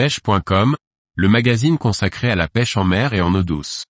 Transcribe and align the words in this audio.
pêche.com, 0.00 0.76
le 1.14 1.28
magazine 1.28 1.76
consacré 1.76 2.30
à 2.30 2.34
la 2.34 2.48
pêche 2.48 2.78
en 2.78 2.84
mer 2.84 3.12
et 3.12 3.20
en 3.20 3.34
eau 3.34 3.42
douce. 3.42 3.84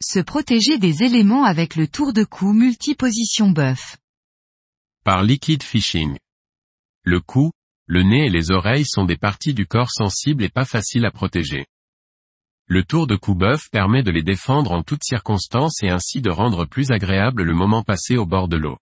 Se 0.00 0.20
protéger 0.20 0.78
des 0.78 1.02
éléments 1.02 1.42
avec 1.42 1.74
le 1.74 1.88
tour 1.88 2.12
de 2.12 2.22
cou 2.22 2.52
multiposition 2.52 3.50
bœuf. 3.50 3.96
Par 5.02 5.24
Liquid 5.24 5.64
Fishing. 5.64 6.16
Le 7.02 7.20
cou, 7.20 7.50
le 7.86 8.04
nez 8.04 8.26
et 8.26 8.30
les 8.30 8.52
oreilles 8.52 8.86
sont 8.86 9.04
des 9.04 9.16
parties 9.16 9.52
du 9.52 9.66
corps 9.66 9.90
sensibles 9.90 10.44
et 10.44 10.48
pas 10.48 10.64
faciles 10.64 11.04
à 11.04 11.10
protéger. 11.10 11.66
Le 12.68 12.82
tour 12.82 13.06
de 13.06 13.14
cou 13.14 13.36
bœuf 13.36 13.70
permet 13.70 14.02
de 14.02 14.10
les 14.10 14.24
défendre 14.24 14.72
en 14.72 14.82
toutes 14.82 15.04
circonstances 15.04 15.84
et 15.84 15.88
ainsi 15.88 16.20
de 16.20 16.30
rendre 16.30 16.64
plus 16.64 16.90
agréable 16.90 17.44
le 17.44 17.54
moment 17.54 17.84
passé 17.84 18.16
au 18.16 18.26
bord 18.26 18.48
de 18.48 18.56
l'eau. 18.56 18.76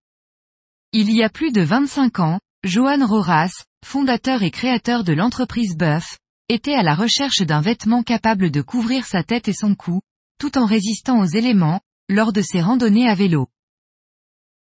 Il 0.94 1.12
y 1.12 1.22
a 1.22 1.30
plus 1.30 1.52
de 1.52 1.62
25 1.62 2.20
ans, 2.20 2.40
Johan 2.64 3.06
Roras, 3.06 3.66
fondateur 3.86 4.42
et 4.42 4.52
créateur 4.52 5.04
de 5.04 5.12
l'entreprise 5.12 5.76
Buff, 5.76 6.18
était 6.48 6.76
à 6.76 6.82
la 6.82 6.96
recherche 6.96 7.42
d'un 7.42 7.60
vêtement 7.60 8.04
capable 8.04 8.52
de 8.52 8.62
couvrir 8.62 9.06
sa 9.06 9.22
tête 9.22 9.50
et 9.50 9.54
son 9.54 9.76
cou, 9.76 10.00
tout 10.40 10.58
en 10.58 10.66
résistant 10.66 11.20
aux 11.20 11.26
éléments, 11.26 11.82
lors 12.08 12.32
de 12.32 12.42
ses 12.42 12.62
randonnées 12.62 13.10
à 13.10 13.16
vélo. 13.16 13.50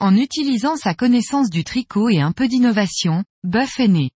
En 0.01 0.17
utilisant 0.17 0.75
sa 0.75 0.93
connaissance 0.93 1.49
du 1.49 1.63
tricot 1.63 2.09
et 2.09 2.19
un 2.19 2.33
peu 2.33 2.49
d'innovation, 2.49 3.23
Buff 3.45 3.79
est 3.79 3.87
né. 3.87 4.11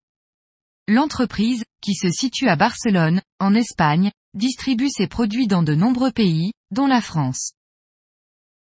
L'entreprise, 0.88 1.64
qui 1.80 1.94
se 1.94 2.10
situe 2.10 2.48
à 2.48 2.56
Barcelone, 2.56 3.22
en 3.38 3.54
Espagne, 3.54 4.10
distribue 4.34 4.90
ses 4.90 5.06
produits 5.06 5.46
dans 5.46 5.62
de 5.62 5.74
nombreux 5.74 6.12
pays, 6.12 6.52
dont 6.70 6.86
la 6.86 7.00
France. 7.00 7.52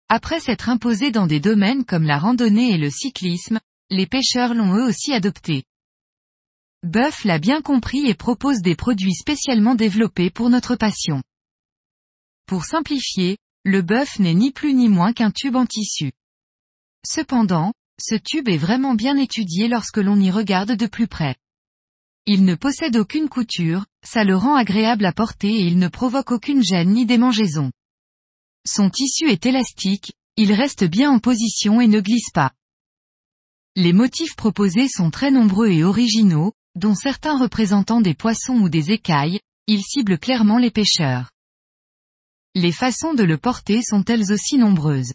Après 0.10 0.40
s'être 0.40 0.70
imposé 0.70 1.12
dans 1.12 1.28
des 1.28 1.40
domaines 1.40 1.86
comme 1.86 2.04
la 2.04 2.18
randonnée 2.18 2.72
et 2.72 2.78
le 2.78 2.90
cyclisme, 2.90 3.60
les 3.90 4.08
pêcheurs 4.08 4.54
l'ont 4.54 4.76
eux 4.76 4.84
aussi 4.84 5.14
adopté. 5.14 5.64
Buff 6.84 7.26
l'a 7.26 7.40
bien 7.40 7.62
compris 7.62 8.08
et 8.08 8.16
propose 8.16 8.62
des 8.62 8.76
produits 8.76 9.14
spécialement 9.14 9.76
développés 9.76 10.30
pour 10.30 10.50
notre 10.50 10.76
passion. 10.76 11.22
Pour 12.46 12.66
simplifier, 12.66 13.38
le 13.64 13.82
bœuf 13.82 14.18
n'est 14.18 14.34
ni 14.34 14.52
plus 14.52 14.74
ni 14.74 14.88
moins 14.88 15.14
qu'un 15.14 15.30
tube 15.30 15.56
en 15.56 15.66
tissu. 15.66 16.12
Cependant, 17.06 17.74
ce 18.02 18.16
tube 18.16 18.48
est 18.48 18.58
vraiment 18.58 18.96
bien 18.96 19.18
étudié 19.18 19.68
lorsque 19.68 19.98
l'on 19.98 20.20
y 20.20 20.32
regarde 20.32 20.72
de 20.72 20.88
plus 20.88 21.08
près. 21.08 21.36
Il 22.32 22.46
ne 22.46 22.54
possède 22.54 22.96
aucune 22.96 23.28
couture, 23.28 23.88
ça 24.06 24.24
le 24.24 24.36
rend 24.38 24.54
agréable 24.54 25.04
à 25.08 25.12
porter 25.12 25.48
et 25.48 25.66
il 25.66 25.80
ne 25.80 25.88
provoque 25.88 26.32
aucune 26.32 26.64
gêne 26.64 26.92
ni 26.92 27.08
démangeaison. 27.08 27.72
Son 28.68 28.92
tissu 28.92 29.32
est 29.32 29.48
élastique, 29.48 30.14
il 30.38 30.54
reste 30.54 30.84
bien 30.84 31.10
en 31.10 31.18
position 31.18 31.82
et 31.82 31.88
ne 31.88 32.00
glisse 32.00 32.30
pas. 32.32 32.52
Les 33.76 33.94
motifs 33.94 34.36
proposés 34.36 34.88
sont 34.88 35.10
très 35.10 35.32
nombreux 35.32 35.70
et 35.70 35.84
originaux, 35.84 36.54
dont 36.76 36.94
certains 36.94 37.36
représentant 37.36 38.00
des 38.00 38.14
poissons 38.14 38.60
ou 38.60 38.70
des 38.70 38.92
écailles, 38.92 39.40
ils 39.66 39.82
ciblent 39.82 40.20
clairement 40.20 40.60
les 40.60 40.70
pêcheurs. 40.70 41.32
Les 42.54 42.72
façons 42.72 43.16
de 43.16 43.24
le 43.24 43.40
porter 43.40 43.82
sont 43.82 44.06
elles 44.06 44.32
aussi 44.32 44.60
nombreuses. 44.60 45.14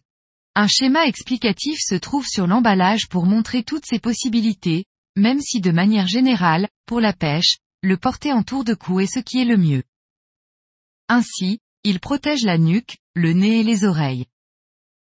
Un 0.56 0.66
schéma 0.66 1.06
explicatif 1.06 1.78
se 1.78 1.94
trouve 1.94 2.26
sur 2.26 2.48
l'emballage 2.48 3.06
pour 3.08 3.24
montrer 3.24 3.62
toutes 3.62 3.86
ces 3.86 4.00
possibilités, 4.00 4.84
même 5.16 5.40
si 5.40 5.60
de 5.60 5.70
manière 5.70 6.06
générale, 6.06 6.68
pour 6.86 7.00
la 7.00 7.12
pêche, 7.12 7.58
le 7.82 7.96
porter 7.96 8.32
en 8.32 8.42
tour 8.42 8.64
de 8.64 8.74
cou 8.74 9.00
est 9.00 9.12
ce 9.12 9.20
qui 9.20 9.40
est 9.40 9.44
le 9.44 9.56
mieux. 9.56 9.82
Ainsi, 11.08 11.60
il 11.84 12.00
protège 12.00 12.44
la 12.44 12.58
nuque, 12.58 12.96
le 13.14 13.32
nez 13.32 13.60
et 13.60 13.62
les 13.62 13.84
oreilles. 13.84 14.26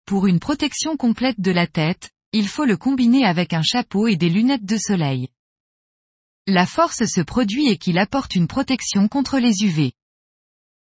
Pour 0.06 0.28
une 0.28 0.40
protection 0.40 0.98
complète 0.98 1.40
de 1.40 1.52
la 1.52 1.68
tête, 1.68 2.12
il 2.34 2.48
faut 2.48 2.66
le 2.66 2.78
combiner 2.78 3.26
avec 3.26 3.54
un 3.54 3.64
chapeau 3.64 4.08
et 4.08 4.16
des 4.16 4.30
lunettes 4.30 4.66
de 4.66 4.78
soleil. 4.78 5.30
La 6.46 6.66
force 6.66 7.06
se 7.06 7.22
produit 7.22 7.68
et 7.68 7.78
qu'il 7.78 7.98
apporte 7.98 8.36
une 8.36 8.48
protection 8.48 9.08
contre 9.08 9.40
les 9.40 9.64
UV. 9.64 9.94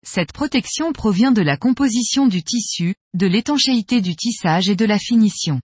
Cette 0.05 0.33
protection 0.33 0.93
provient 0.93 1.33
de 1.33 1.43
la 1.43 1.57
composition 1.57 2.29
du 2.29 2.43
tissu, 2.45 2.95
de 3.15 3.27
l'étanchéité 3.27 4.01
du 4.01 4.15
tissage 4.15 4.69
et 4.69 4.77
de 4.77 4.85
la 4.85 4.99
finition. 4.99 5.61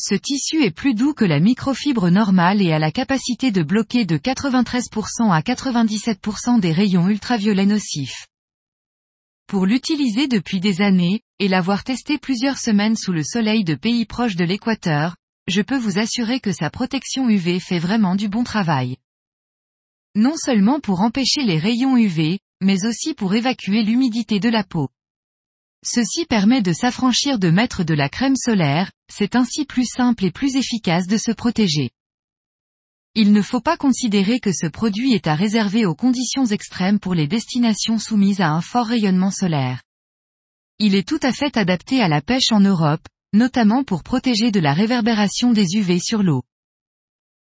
Ce 0.00 0.14
tissu 0.14 0.62
est 0.62 0.70
plus 0.70 0.94
doux 0.94 1.12
que 1.12 1.24
la 1.24 1.40
microfibre 1.40 2.08
normale 2.08 2.62
et 2.62 2.72
a 2.72 2.78
la 2.78 2.92
capacité 2.92 3.50
de 3.50 3.64
bloquer 3.64 4.04
de 4.04 4.16
93% 4.16 5.32
à 5.32 5.40
97% 5.40 6.60
des 6.60 6.70
rayons 6.70 7.08
ultraviolets 7.08 7.66
nocifs. 7.66 8.28
Pour 9.48 9.66
l'utiliser 9.66 10.28
depuis 10.28 10.60
des 10.60 10.82
années, 10.82 11.22
et 11.40 11.48
l'avoir 11.48 11.82
testé 11.82 12.16
plusieurs 12.16 12.58
semaines 12.58 12.96
sous 12.96 13.12
le 13.12 13.24
soleil 13.24 13.64
de 13.64 13.74
pays 13.74 14.04
proches 14.04 14.36
de 14.36 14.44
l'équateur, 14.44 15.16
je 15.48 15.62
peux 15.62 15.78
vous 15.78 15.98
assurer 15.98 16.38
que 16.38 16.52
sa 16.52 16.70
protection 16.70 17.28
UV 17.28 17.58
fait 17.58 17.80
vraiment 17.80 18.14
du 18.14 18.28
bon 18.28 18.44
travail. 18.44 18.98
Non 20.14 20.36
seulement 20.36 20.78
pour 20.78 21.00
empêcher 21.00 21.42
les 21.42 21.58
rayons 21.58 21.96
UV, 21.96 22.38
mais 22.60 22.84
aussi 22.86 23.14
pour 23.14 23.34
évacuer 23.34 23.82
l'humidité 23.82 24.38
de 24.38 24.48
la 24.48 24.62
peau. 24.62 24.90
Ceci 25.84 26.24
permet 26.24 26.62
de 26.62 26.72
s'affranchir 26.72 27.38
de 27.38 27.50
mettre 27.50 27.82
de 27.82 27.94
la 27.94 28.08
crème 28.08 28.36
solaire, 28.36 28.90
c'est 29.12 29.36
ainsi 29.36 29.64
plus 29.64 29.86
simple 29.86 30.24
et 30.24 30.30
plus 30.30 30.56
efficace 30.56 31.06
de 31.06 31.16
se 31.16 31.32
protéger. 31.32 31.90
Il 33.14 33.32
ne 33.32 33.42
faut 33.42 33.60
pas 33.60 33.76
considérer 33.76 34.38
que 34.38 34.52
ce 34.52 34.66
produit 34.66 35.14
est 35.14 35.26
à 35.26 35.34
réserver 35.34 35.86
aux 35.86 35.94
conditions 35.94 36.46
extrêmes 36.46 37.00
pour 37.00 37.14
les 37.14 37.26
destinations 37.26 37.98
soumises 37.98 38.40
à 38.40 38.50
un 38.50 38.60
fort 38.60 38.86
rayonnement 38.86 39.30
solaire. 39.30 39.82
Il 40.78 40.94
est 40.94 41.08
tout 41.08 41.18
à 41.22 41.32
fait 41.32 41.56
adapté 41.56 42.00
à 42.00 42.08
la 42.08 42.20
pêche 42.20 42.52
en 42.52 42.60
Europe, 42.60 43.04
notamment 43.32 43.82
pour 43.82 44.02
protéger 44.02 44.50
de 44.50 44.60
la 44.60 44.72
réverbération 44.72 45.52
des 45.52 45.74
UV 45.74 45.98
sur 45.98 46.22
l'eau. 46.22 46.44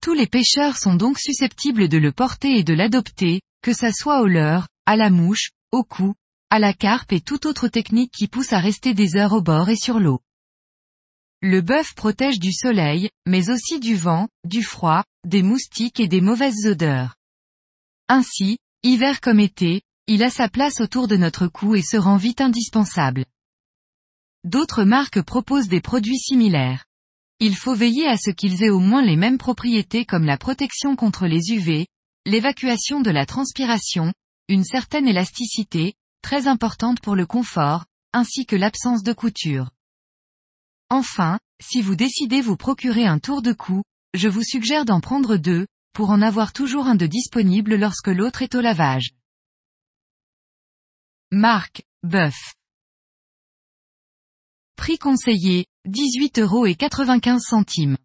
Tous 0.01 0.15
les 0.15 0.29
pêcheurs 0.29 0.77
sont 0.77 0.95
donc 0.95 1.19
susceptibles 1.19 1.89
de 1.89 1.99
le 1.99 2.13
porter 2.13 2.59
et 2.59 2.63
de 2.63 2.75
l'adopter, 2.75 3.41
que 3.63 3.73
ça 3.73 3.91
soit 3.93 4.21
au 4.21 4.27
leurre, 4.27 4.69
à 4.87 4.97
la 4.97 5.11
mouche, 5.11 5.51
au 5.73 5.83
cou, 5.83 6.15
à 6.51 6.59
la 6.59 6.73
carpe 6.73 7.13
et 7.13 7.21
toute 7.21 7.47
autre 7.47 7.69
technique 7.69 8.13
qui 8.13 8.29
pousse 8.29 8.53
à 8.53 8.61
rester 8.61 8.95
des 8.95 9.17
heures 9.17 9.33
au 9.33 9.43
bord 9.43 9.69
et 9.69 9.77
sur 9.77 9.99
l'eau. 9.99 10.21
Le 11.41 11.61
bœuf 11.61 11.95
protège 11.95 12.41
du 12.41 12.53
soleil, 12.53 13.11
mais 13.25 13.49
aussi 13.49 13.79
du 13.79 13.95
vent, 13.95 14.27
du 14.45 14.65
froid, 14.65 15.05
des 15.25 15.43
moustiques 15.43 16.01
et 16.01 16.09
des 16.09 16.21
mauvaises 16.21 16.67
odeurs. 16.67 17.15
Ainsi, 18.09 18.59
hiver 18.83 19.21
comme 19.21 19.39
été, 19.39 19.83
il 20.09 20.25
a 20.25 20.31
sa 20.31 20.49
place 20.49 20.81
autour 20.81 21.07
de 21.07 21.17
notre 21.17 21.47
cou 21.47 21.77
et 21.77 21.83
se 21.83 21.97
rend 21.97 22.17
vite 22.17 22.41
indispensable. 22.41 23.25
D'autres 24.43 24.83
marques 24.83 25.23
proposent 25.23 25.69
des 25.69 25.81
produits 25.81 26.19
similaires. 26.19 26.87
Il 27.39 27.55
faut 27.55 27.75
veiller 27.75 28.09
à 28.09 28.17
ce 28.17 28.31
qu'ils 28.31 28.65
aient 28.65 28.71
au 28.71 28.81
moins 28.81 29.03
les 29.03 29.17
mêmes 29.17 29.39
propriétés 29.39 30.05
comme 30.05 30.25
la 30.25 30.39
protection 30.39 30.97
contre 30.97 31.29
les 31.29 31.53
UV, 31.53 31.87
l'évacuation 32.27 33.01
de 33.01 33.11
la 33.11 33.27
transpiration, 33.27 34.13
une 34.49 34.65
certaine 34.65 35.07
élasticité, 35.07 35.95
très 36.21 36.49
importante 36.49 36.99
pour 37.01 37.15
le 37.15 37.27
confort, 37.27 37.85
ainsi 38.13 38.45
que 38.45 38.57
l'absence 38.57 39.05
de 39.05 39.13
couture. 39.13 39.71
Enfin, 40.91 41.39
si 41.61 41.83
vous 41.83 41.97
décidez 41.97 42.41
vous 42.41 42.57
procurer 42.57 43.07
un 43.07 43.19
tour 43.19 43.43
de 43.43 43.53
cou, 43.53 43.83
je 44.15 44.29
vous 44.29 44.43
suggère 44.43 44.85
d'en 44.85 45.01
prendre 45.01 45.37
deux, 45.37 45.67
pour 45.93 46.11
en 46.11 46.23
avoir 46.23 46.53
toujours 46.53 46.87
un 46.87 46.95
de 46.95 47.07
disponible 47.07 47.77
lorsque 47.77 48.09
l'autre 48.09 48.43
est 48.43 48.55
au 48.55 48.61
lavage. 48.61 49.11
Marque, 51.31 51.83
bœuf. 52.03 52.55
Prix 54.77 54.99
conseillé, 54.99 55.67
18 55.85 56.39
euros 56.39 56.65
et 56.65 56.75
95 56.75 57.43
centimes. 57.43 57.99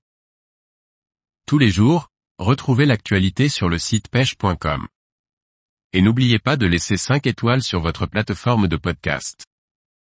Tous 1.46 1.58
les 1.58 1.70
jours, 1.70 2.10
retrouvez 2.38 2.86
l'actualité 2.86 3.48
sur 3.48 3.70
le 3.70 3.78
site 3.78 4.10
pêche.com. 4.10 4.88
Et 5.94 6.02
n'oubliez 6.02 6.40
pas 6.40 6.58
de 6.58 6.66
laisser 6.66 6.98
5 6.98 7.28
étoiles 7.28 7.64
sur 7.64 7.80
votre 7.80 8.08
plateforme 8.08 8.68
de 8.68 8.76
podcast. 8.76 9.46